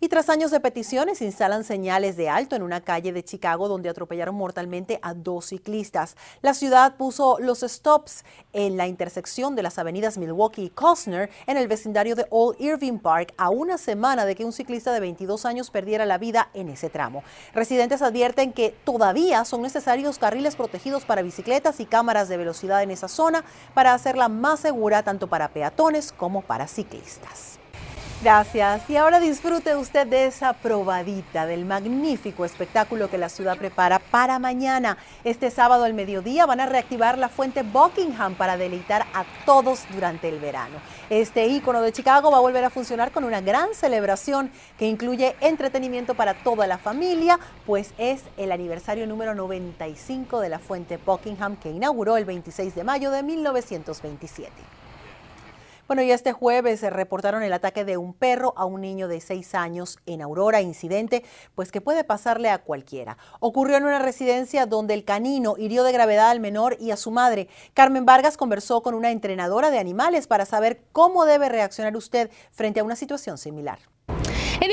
Y 0.00 0.08
tras 0.08 0.28
años 0.28 0.50
de 0.50 0.60
peticiones, 0.60 1.22
instalan 1.22 1.64
señales 1.64 2.16
de 2.16 2.28
alto 2.28 2.54
en 2.54 2.62
una 2.62 2.82
calle 2.82 3.12
de 3.12 3.24
Chicago 3.24 3.68
donde 3.68 3.88
atropellaron 3.88 4.34
mortalmente 4.34 4.98
a 5.02 5.14
dos 5.14 5.46
ciclistas. 5.46 6.16
La 6.42 6.54
ciudad 6.54 6.96
puso 6.96 7.38
los 7.40 7.60
stops 7.60 8.24
en 8.52 8.76
la 8.76 8.86
intersección 8.86 9.54
de 9.54 9.62
las 9.62 9.78
avenidas 9.78 10.18
Milwaukee 10.18 10.64
y 10.64 10.70
Costner 10.70 11.30
en 11.46 11.56
el 11.56 11.68
vecindario 11.68 12.14
de 12.14 12.26
Old 12.30 12.60
Irving 12.60 12.98
Park 12.98 13.32
a 13.36 13.50
una 13.50 13.78
semana 13.78 14.26
de 14.26 14.34
que 14.34 14.44
un 14.44 14.52
ciclista 14.52 14.92
de 14.92 15.00
22 15.00 15.46
años 15.46 15.70
perdiera 15.70 16.04
la 16.04 16.18
vida 16.18 16.50
en 16.54 16.68
ese 16.68 16.90
tramo. 16.90 17.22
Residentes 17.54 18.02
advierten 18.02 18.52
que 18.52 18.74
todavía 18.84 19.44
son 19.44 19.62
necesarios 19.62 20.18
carriles 20.18 20.56
protegidos 20.56 21.04
para 21.04 21.22
bicicletas 21.22 21.80
y 21.80 21.86
cámaras 21.86 22.28
de 22.28 22.36
velocidad 22.36 22.82
en 22.82 22.90
esa 22.90 23.08
zona 23.08 23.44
para 23.74 23.94
hacerla 23.94 24.28
más 24.28 24.60
segura 24.60 25.02
tanto 25.02 25.26
para 25.26 25.48
peatones 25.48 26.12
como 26.12 26.42
para 26.42 26.66
ciclistas. 26.66 27.58
Gracias. 28.22 28.88
Y 28.88 28.96
ahora 28.96 29.20
disfrute 29.20 29.76
usted 29.76 30.06
de 30.06 30.24
esa 30.24 30.54
probadita 30.54 31.44
del 31.44 31.66
magnífico 31.66 32.46
espectáculo 32.46 33.10
que 33.10 33.18
la 33.18 33.28
ciudad 33.28 33.58
prepara 33.58 33.98
para 33.98 34.38
mañana. 34.38 34.96
Este 35.22 35.50
sábado 35.50 35.84
al 35.84 35.92
mediodía 35.92 36.46
van 36.46 36.60
a 36.60 36.66
reactivar 36.66 37.18
la 37.18 37.28
fuente 37.28 37.62
Buckingham 37.62 38.34
para 38.34 38.56
deleitar 38.56 39.04
a 39.12 39.26
todos 39.44 39.84
durante 39.92 40.30
el 40.30 40.40
verano. 40.40 40.78
Este 41.10 41.46
ícono 41.46 41.82
de 41.82 41.92
Chicago 41.92 42.30
va 42.30 42.38
a 42.38 42.40
volver 42.40 42.64
a 42.64 42.70
funcionar 42.70 43.12
con 43.12 43.22
una 43.22 43.42
gran 43.42 43.74
celebración 43.74 44.50
que 44.78 44.88
incluye 44.88 45.36
entretenimiento 45.42 46.14
para 46.14 46.32
toda 46.32 46.66
la 46.66 46.78
familia, 46.78 47.38
pues 47.66 47.92
es 47.98 48.22
el 48.38 48.50
aniversario 48.50 49.06
número 49.06 49.34
95 49.34 50.40
de 50.40 50.48
la 50.48 50.58
fuente 50.58 50.96
Buckingham 50.96 51.56
que 51.56 51.70
inauguró 51.70 52.16
el 52.16 52.24
26 52.24 52.74
de 52.74 52.82
mayo 52.82 53.10
de 53.10 53.22
1927. 53.22 54.85
Bueno, 55.86 56.02
y 56.02 56.10
este 56.10 56.32
jueves 56.32 56.80
se 56.80 56.90
reportaron 56.90 57.44
el 57.44 57.52
ataque 57.52 57.84
de 57.84 57.96
un 57.96 58.12
perro 58.12 58.52
a 58.56 58.64
un 58.64 58.80
niño 58.80 59.06
de 59.06 59.20
seis 59.20 59.54
años 59.54 59.98
en 60.04 60.20
Aurora, 60.20 60.60
incidente 60.60 61.22
pues 61.54 61.70
que 61.70 61.80
puede 61.80 62.02
pasarle 62.02 62.50
a 62.50 62.58
cualquiera. 62.58 63.18
Ocurrió 63.38 63.76
en 63.76 63.84
una 63.84 64.00
residencia 64.00 64.66
donde 64.66 64.94
el 64.94 65.04
canino 65.04 65.54
hirió 65.56 65.84
de 65.84 65.92
gravedad 65.92 66.30
al 66.30 66.40
menor 66.40 66.76
y 66.80 66.90
a 66.90 66.96
su 66.96 67.12
madre. 67.12 67.46
Carmen 67.72 68.04
Vargas 68.04 68.36
conversó 68.36 68.82
con 68.82 68.94
una 68.94 69.12
entrenadora 69.12 69.70
de 69.70 69.78
animales 69.78 70.26
para 70.26 70.44
saber 70.44 70.82
cómo 70.90 71.24
debe 71.24 71.48
reaccionar 71.48 71.96
usted 71.96 72.30
frente 72.50 72.80
a 72.80 72.84
una 72.84 72.96
situación 72.96 73.38
similar. 73.38 73.78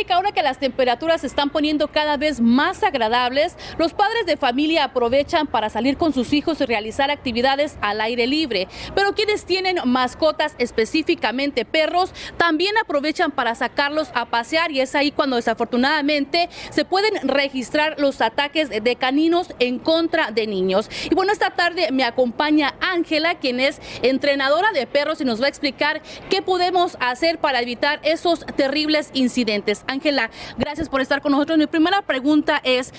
Ahora 0.09 0.31
que 0.31 0.41
las 0.41 0.59
temperaturas 0.59 1.21
se 1.21 1.27
están 1.27 1.51
poniendo 1.51 1.87
cada 1.87 2.17
vez 2.17 2.41
más 2.41 2.81
agradables, 2.83 3.55
los 3.77 3.93
padres 3.93 4.25
de 4.25 4.37
familia 4.37 4.85
aprovechan 4.85 5.45
para 5.45 5.69
salir 5.69 5.97
con 5.97 6.13
sus 6.13 6.33
hijos 6.33 6.59
y 6.61 6.65
realizar 6.65 7.11
actividades 7.11 7.77
al 7.79 8.01
aire 8.01 8.25
libre. 8.25 8.67
Pero 8.95 9.13
quienes 9.13 9.45
tienen 9.45 9.77
mascotas, 9.85 10.55
específicamente 10.57 11.63
perros, 11.63 12.11
también 12.37 12.75
aprovechan 12.77 13.31
para 13.31 13.53
sacarlos 13.53 14.09
a 14.15 14.25
pasear 14.25 14.71
y 14.71 14.81
es 14.81 14.95
ahí 14.95 15.11
cuando 15.11 15.35
desafortunadamente 15.35 16.49
se 16.71 16.85
pueden 16.85 17.27
registrar 17.27 17.99
los 17.99 18.19
ataques 18.21 18.69
de 18.69 18.95
caninos 18.95 19.53
en 19.59 19.77
contra 19.77 20.31
de 20.31 20.47
niños. 20.47 20.89
Y 21.09 21.15
bueno, 21.15 21.31
esta 21.31 21.51
tarde 21.51 21.91
me 21.91 22.03
acompaña 22.03 22.73
Ángela, 22.81 23.35
quien 23.35 23.59
es 23.59 23.79
entrenadora 24.01 24.71
de 24.71 24.87
perros 24.87 25.21
y 25.21 25.25
nos 25.25 25.39
va 25.39 25.45
a 25.45 25.49
explicar 25.49 26.01
qué 26.29 26.41
podemos 26.41 26.97
hacer 26.99 27.37
para 27.37 27.61
evitar 27.61 27.99
esos 28.03 28.45
terribles 28.55 29.11
incidentes. 29.13 29.82
Ángela, 29.87 30.29
gracias 30.57 30.89
por 30.89 31.01
estar 31.01 31.21
con 31.21 31.31
nosotros. 31.31 31.57
Mi 31.57 31.67
primera 31.67 32.01
pregunta 32.01 32.61
es, 32.63 32.93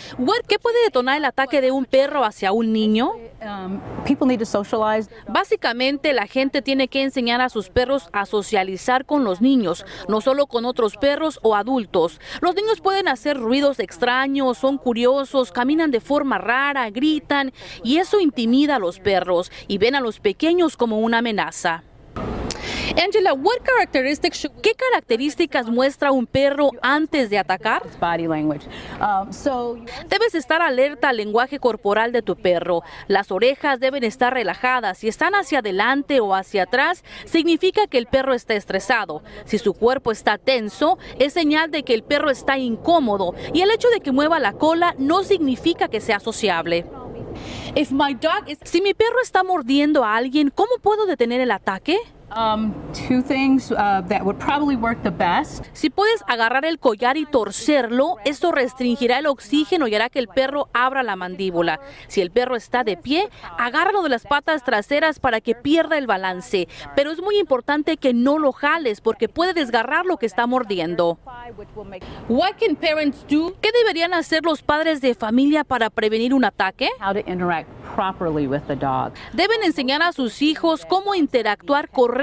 ¿qué 0.48 0.58
puede 0.58 0.82
detonar 0.84 1.16
el 1.16 1.24
ataque 1.24 1.60
de 1.60 1.70
un 1.70 1.84
perro 1.84 2.24
hacia 2.24 2.52
un 2.52 2.72
niño? 2.72 3.12
Um, 3.42 3.80
Básicamente, 5.28 6.12
la 6.12 6.26
gente 6.26 6.62
tiene 6.62 6.88
que 6.88 7.02
enseñar 7.02 7.40
a 7.40 7.48
sus 7.48 7.70
perros 7.70 8.08
a 8.12 8.26
socializar 8.26 9.06
con 9.06 9.24
los 9.24 9.40
niños, 9.40 9.84
no 10.08 10.20
solo 10.20 10.46
con 10.46 10.64
otros 10.64 10.96
perros 10.96 11.38
o 11.42 11.54
adultos. 11.54 12.20
Los 12.40 12.54
niños 12.54 12.80
pueden 12.80 13.08
hacer 13.08 13.38
ruidos 13.38 13.80
extraños, 13.80 14.58
son 14.58 14.78
curiosos, 14.78 15.52
caminan 15.52 15.90
de 15.90 16.00
forma 16.00 16.38
rara, 16.38 16.90
gritan 16.90 17.52
y 17.82 17.98
eso 17.98 18.20
intimida 18.20 18.76
a 18.76 18.78
los 18.78 19.00
perros 19.00 19.50
y 19.68 19.78
ven 19.78 19.94
a 19.94 20.00
los 20.00 20.20
pequeños 20.20 20.76
como 20.76 21.00
una 21.00 21.18
amenaza. 21.18 21.82
Angela, 23.02 23.34
what 23.34 23.58
characteristics 23.64 24.48
¿qué 24.62 24.72
características 24.74 25.68
muestra 25.68 26.12
un 26.12 26.26
perro 26.26 26.70
antes 26.82 27.30
de 27.30 27.38
atacar? 27.38 27.82
Um, 29.00 29.86
Debes 30.08 30.34
estar 30.34 30.62
alerta 30.62 31.08
al 31.08 31.16
lenguaje 31.16 31.58
corporal 31.58 32.12
de 32.12 32.22
tu 32.22 32.36
perro. 32.36 32.82
Las 33.08 33.30
orejas 33.30 33.80
deben 33.80 34.04
estar 34.04 34.32
relajadas. 34.32 34.98
Si 34.98 35.08
están 35.08 35.34
hacia 35.34 35.58
adelante 35.60 36.20
o 36.20 36.34
hacia 36.34 36.64
atrás, 36.64 37.04
significa 37.24 37.86
que 37.86 37.98
el 37.98 38.06
perro 38.06 38.34
está 38.34 38.54
estresado. 38.54 39.22
Si 39.44 39.58
su 39.58 39.74
cuerpo 39.74 40.12
está 40.12 40.38
tenso, 40.38 40.98
es 41.18 41.32
señal 41.32 41.70
de 41.70 41.82
que 41.82 41.94
el 41.94 42.02
perro 42.02 42.30
está 42.30 42.58
incómodo. 42.58 43.34
Y 43.52 43.62
el 43.62 43.70
hecho 43.70 43.88
de 43.88 44.00
que 44.00 44.12
mueva 44.12 44.38
la 44.38 44.52
cola 44.52 44.94
no 44.98 45.24
significa 45.24 45.88
que 45.88 46.00
sea 46.00 46.20
sociable. 46.20 46.84
Si 48.64 48.80
mi 48.80 48.94
perro 48.94 49.20
está 49.22 49.42
mordiendo 49.42 50.04
a 50.04 50.16
alguien, 50.16 50.50
¿cómo 50.50 50.70
puedo 50.80 51.06
detener 51.06 51.40
el 51.40 51.50
ataque? 51.50 51.98
Um, 52.30 52.74
two 52.92 53.22
things 53.22 53.70
uh, 53.70 54.02
that 54.08 54.24
would 54.24 54.38
probably 54.38 54.76
work 54.76 55.02
the 55.02 55.10
best. 55.10 55.64
Si 55.72 55.88
puedes 55.88 56.24
agarrar 56.26 56.64
el 56.64 56.78
collar 56.78 57.16
y 57.16 57.26
torcerlo, 57.26 58.16
esto 58.24 58.50
restringirá 58.50 59.18
el 59.18 59.26
oxígeno 59.26 59.86
y 59.86 59.94
hará 59.94 60.08
que 60.08 60.18
el 60.18 60.26
perro 60.26 60.68
abra 60.72 61.02
la 61.02 61.14
mandíbula. 61.16 61.80
Si 62.08 62.20
el 62.22 62.30
perro 62.30 62.56
está 62.56 62.82
de 62.82 62.96
pie, 62.96 63.28
agárralo 63.58 64.02
de 64.02 64.08
las 64.08 64.24
patas 64.24 64.64
traseras 64.64 65.20
para 65.20 65.40
que 65.40 65.54
pierda 65.54 65.96
el 65.96 66.06
balance. 66.06 66.66
Pero 66.96 67.12
es 67.12 67.22
muy 67.22 67.38
importante 67.38 67.96
que 67.98 68.14
no 68.14 68.38
lo 68.38 68.52
jales 68.52 69.00
porque 69.00 69.28
puede 69.28 69.52
desgarrar 69.52 70.04
lo 70.04 70.16
que 70.16 70.26
está 70.26 70.46
mordiendo. 70.46 71.18
What 72.28 72.54
can 72.58 72.74
parents 72.74 73.24
do? 73.28 73.54
¿Qué 73.60 73.70
deberían 73.70 74.12
hacer 74.12 74.44
los 74.44 74.62
padres 74.62 75.00
de 75.00 75.14
familia 75.14 75.62
para 75.62 75.88
prevenir 75.90 76.34
un 76.34 76.44
ataque? 76.44 76.88
Deben 79.32 79.62
enseñar 79.62 80.02
a 80.02 80.12
sus 80.12 80.42
hijos 80.42 80.84
cómo 80.86 81.14
interactuar 81.14 81.90
correctamente 81.90 82.13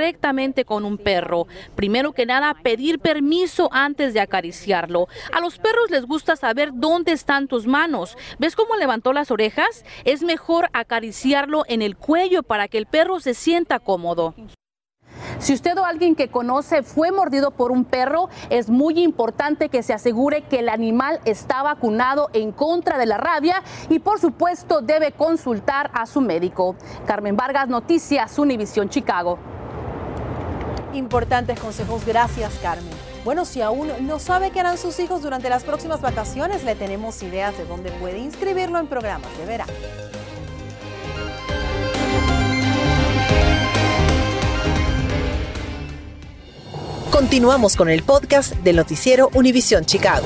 con 0.66 0.86
un 0.86 0.98
perro. 0.98 1.48
Primero 1.76 2.14
que 2.14 2.26
nada, 2.26 2.56
pedir 2.64 3.00
permiso 3.00 3.70
antes 3.72 4.14
de 4.14 4.22
acariciarlo. 4.22 5.08
A 5.34 5.42
los 5.42 5.58
perros 5.58 5.90
les 5.90 6.06
gusta 6.06 6.36
saber 6.36 6.72
dónde 6.74 7.12
están 7.12 7.48
tus 7.48 7.68
manos. 7.68 8.18
¿Ves 8.40 8.56
cómo 8.56 8.76
levantó 8.76 9.14
las 9.14 9.32
orejas? 9.32 9.84
Es 10.06 10.24
mejor 10.24 10.70
acariciarlo 10.74 11.64
en 11.68 11.82
el 11.82 11.98
cuello 11.98 12.44
para 12.44 12.68
que 12.68 12.78
el 12.78 12.86
perro 12.86 13.20
se 13.20 13.34
sienta 13.34 13.80
cómodo. 13.80 14.34
Si 15.40 15.54
usted 15.54 15.76
o 15.78 15.86
alguien 15.86 16.16
que 16.16 16.30
conoce 16.30 16.84
fue 16.84 17.12
mordido 17.12 17.52
por 17.52 17.72
un 17.72 17.84
perro, 17.84 18.30
es 18.50 18.70
muy 18.70 19.00
importante 19.00 19.70
que 19.70 19.82
se 19.82 19.94
asegure 19.94 20.44
que 20.44 20.60
el 20.60 20.70
animal 20.70 21.20
está 21.26 21.64
vacunado 21.64 22.30
en 22.34 22.52
contra 22.52 22.98
de 22.98 23.08
la 23.08 23.18
rabia 23.18 23.64
y 23.90 24.00
por 24.00 24.20
supuesto 24.20 24.82
debe 24.82 25.12
consultar 25.12 25.90
a 25.94 26.06
su 26.06 26.22
médico. 26.22 26.76
Carmen 27.08 27.36
Vargas, 27.36 27.68
Noticias, 27.70 28.38
Univisión 28.38 28.90
Chicago. 28.90 29.40
Importantes 30.94 31.60
consejos, 31.60 32.06
gracias 32.06 32.54
Carmen. 32.62 32.94
Bueno, 33.24 33.46
si 33.46 33.62
aún 33.62 33.92
no 34.02 34.20
sabe 34.20 34.52
qué 34.52 34.60
harán 34.60 34.78
sus 34.78 35.00
hijos 35.00 35.22
durante 35.22 35.50
las 35.50 35.64
próximas 35.64 36.02
vacaciones, 36.02 36.64
le 36.64 36.76
tenemos 36.76 37.22
ideas 37.24 37.58
de 37.58 37.66
dónde 37.66 37.92
puede 37.92 38.18
inscribirlo 38.18 38.80
en 38.80 38.88
programas 38.88 39.36
de 39.38 39.46
verano. 39.46 39.74
Continuamos 47.12 47.76
con 47.76 47.90
el 47.90 48.02
podcast 48.04 48.54
del 48.56 48.78
noticiero 48.78 49.30
Univisión 49.34 49.86
Chicago. 49.86 50.26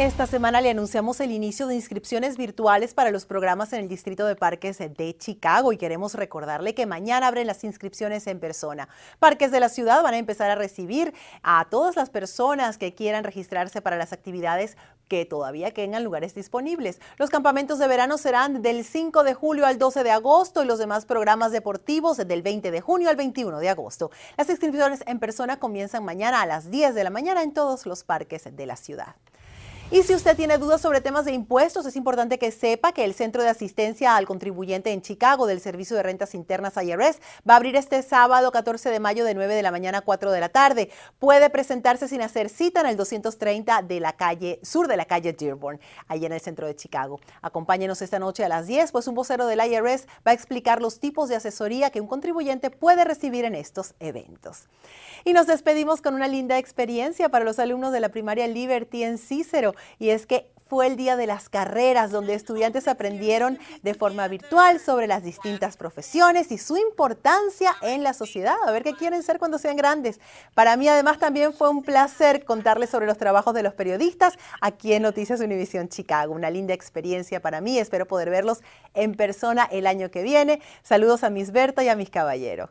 Esta 0.00 0.26
semana 0.26 0.62
le 0.62 0.70
anunciamos 0.70 1.20
el 1.20 1.30
inicio 1.30 1.66
de 1.66 1.74
inscripciones 1.74 2.38
virtuales 2.38 2.94
para 2.94 3.10
los 3.10 3.26
programas 3.26 3.74
en 3.74 3.80
el 3.80 3.88
Distrito 3.88 4.24
de 4.24 4.34
Parques 4.34 4.78
de 4.78 5.14
Chicago 5.18 5.74
y 5.74 5.76
queremos 5.76 6.14
recordarle 6.14 6.74
que 6.74 6.86
mañana 6.86 7.26
abren 7.26 7.46
las 7.46 7.64
inscripciones 7.64 8.26
en 8.26 8.40
persona. 8.40 8.88
Parques 9.18 9.50
de 9.50 9.60
la 9.60 9.68
ciudad 9.68 10.02
van 10.02 10.14
a 10.14 10.16
empezar 10.16 10.50
a 10.50 10.54
recibir 10.54 11.12
a 11.42 11.66
todas 11.68 11.96
las 11.96 12.08
personas 12.08 12.78
que 12.78 12.94
quieran 12.94 13.24
registrarse 13.24 13.82
para 13.82 13.98
las 13.98 14.14
actividades 14.14 14.78
que 15.06 15.26
todavía 15.26 15.72
quedan 15.72 16.02
lugares 16.02 16.34
disponibles. 16.34 16.98
Los 17.18 17.28
campamentos 17.28 17.78
de 17.78 17.86
verano 17.86 18.16
serán 18.16 18.62
del 18.62 18.86
5 18.86 19.22
de 19.22 19.34
julio 19.34 19.66
al 19.66 19.78
12 19.78 20.02
de 20.02 20.12
agosto 20.12 20.62
y 20.62 20.66
los 20.66 20.78
demás 20.78 21.04
programas 21.04 21.52
deportivos 21.52 22.16
del 22.16 22.40
20 22.40 22.70
de 22.70 22.80
junio 22.80 23.10
al 23.10 23.16
21 23.16 23.58
de 23.58 23.68
agosto. 23.68 24.10
Las 24.38 24.48
inscripciones 24.48 25.04
en 25.06 25.18
persona 25.18 25.58
comienzan 25.58 26.06
mañana 26.06 26.40
a 26.40 26.46
las 26.46 26.70
10 26.70 26.94
de 26.94 27.04
la 27.04 27.10
mañana 27.10 27.42
en 27.42 27.52
todos 27.52 27.84
los 27.84 28.02
parques 28.02 28.44
de 28.50 28.64
la 28.64 28.76
ciudad. 28.76 29.14
Y 29.92 30.04
si 30.04 30.14
usted 30.14 30.36
tiene 30.36 30.56
dudas 30.56 30.80
sobre 30.80 31.00
temas 31.00 31.24
de 31.24 31.32
impuestos, 31.32 31.84
es 31.84 31.96
importante 31.96 32.38
que 32.38 32.52
sepa 32.52 32.92
que 32.92 33.04
el 33.04 33.12
Centro 33.12 33.42
de 33.42 33.48
Asistencia 33.48 34.14
al 34.14 34.24
Contribuyente 34.24 34.92
en 34.92 35.02
Chicago 35.02 35.48
del 35.48 35.60
Servicio 35.60 35.96
de 35.96 36.04
Rentas 36.04 36.36
Internas 36.36 36.76
IRS 36.76 37.18
va 37.48 37.54
a 37.54 37.56
abrir 37.56 37.74
este 37.74 38.00
sábado 38.02 38.52
14 38.52 38.88
de 38.88 39.00
mayo 39.00 39.24
de 39.24 39.34
9 39.34 39.52
de 39.52 39.62
la 39.62 39.72
mañana 39.72 39.98
a 39.98 40.02
4 40.02 40.30
de 40.30 40.38
la 40.38 40.48
tarde. 40.48 40.90
Puede 41.18 41.50
presentarse 41.50 42.06
sin 42.06 42.22
hacer 42.22 42.50
cita 42.50 42.82
en 42.82 42.86
el 42.86 42.96
230 42.96 43.82
de 43.82 43.98
la 43.98 44.12
calle 44.12 44.60
sur 44.62 44.86
de 44.86 44.96
la 44.96 45.06
calle 45.06 45.32
Dearborn, 45.32 45.80
ahí 46.06 46.24
en 46.24 46.34
el 46.34 46.40
centro 46.40 46.68
de 46.68 46.76
Chicago. 46.76 47.18
Acompáñenos 47.42 48.00
esta 48.00 48.20
noche 48.20 48.44
a 48.44 48.48
las 48.48 48.68
10, 48.68 48.92
pues 48.92 49.08
un 49.08 49.16
vocero 49.16 49.46
del 49.46 49.58
IRS 49.58 50.06
va 50.24 50.30
a 50.30 50.34
explicar 50.34 50.80
los 50.80 51.00
tipos 51.00 51.28
de 51.28 51.34
asesoría 51.34 51.90
que 51.90 52.00
un 52.00 52.06
contribuyente 52.06 52.70
puede 52.70 53.02
recibir 53.02 53.44
en 53.44 53.56
estos 53.56 53.94
eventos. 53.98 54.68
Y 55.24 55.32
nos 55.32 55.48
despedimos 55.48 56.00
con 56.00 56.14
una 56.14 56.28
linda 56.28 56.58
experiencia 56.58 57.28
para 57.28 57.44
los 57.44 57.58
alumnos 57.58 57.92
de 57.92 57.98
la 57.98 58.10
primaria 58.10 58.46
Liberty 58.46 59.02
en 59.02 59.18
Cícero 59.18 59.74
y 59.98 60.10
es 60.10 60.26
que 60.26 60.50
fue 60.70 60.86
el 60.86 60.96
día 60.96 61.16
de 61.16 61.26
las 61.26 61.48
carreras, 61.48 62.12
donde 62.12 62.34
estudiantes 62.34 62.86
aprendieron 62.86 63.58
de 63.82 63.92
forma 63.92 64.28
virtual 64.28 64.78
sobre 64.78 65.08
las 65.08 65.24
distintas 65.24 65.76
profesiones 65.76 66.52
y 66.52 66.58
su 66.58 66.76
importancia 66.76 67.74
en 67.82 68.04
la 68.04 68.14
sociedad, 68.14 68.54
a 68.64 68.70
ver 68.70 68.84
qué 68.84 68.94
quieren 68.94 69.24
ser 69.24 69.40
cuando 69.40 69.58
sean 69.58 69.74
grandes. 69.74 70.20
Para 70.54 70.76
mí 70.76 70.86
además 70.86 71.18
también 71.18 71.52
fue 71.52 71.70
un 71.70 71.82
placer 71.82 72.44
contarles 72.44 72.88
sobre 72.88 73.06
los 73.06 73.18
trabajos 73.18 73.52
de 73.52 73.64
los 73.64 73.74
periodistas 73.74 74.38
aquí 74.60 74.92
en 74.92 75.02
Noticias 75.02 75.40
Univisión 75.40 75.88
Chicago. 75.88 76.34
Una 76.34 76.50
linda 76.50 76.72
experiencia 76.72 77.40
para 77.42 77.60
mí, 77.60 77.76
espero 77.76 78.06
poder 78.06 78.30
verlos 78.30 78.60
en 78.94 79.16
persona 79.16 79.68
el 79.72 79.88
año 79.88 80.12
que 80.12 80.22
viene. 80.22 80.62
Saludos 80.84 81.24
a 81.24 81.30
mis 81.30 81.50
Berta 81.50 81.82
y 81.82 81.88
a 81.88 81.96
mis 81.96 82.10
caballeros. 82.10 82.70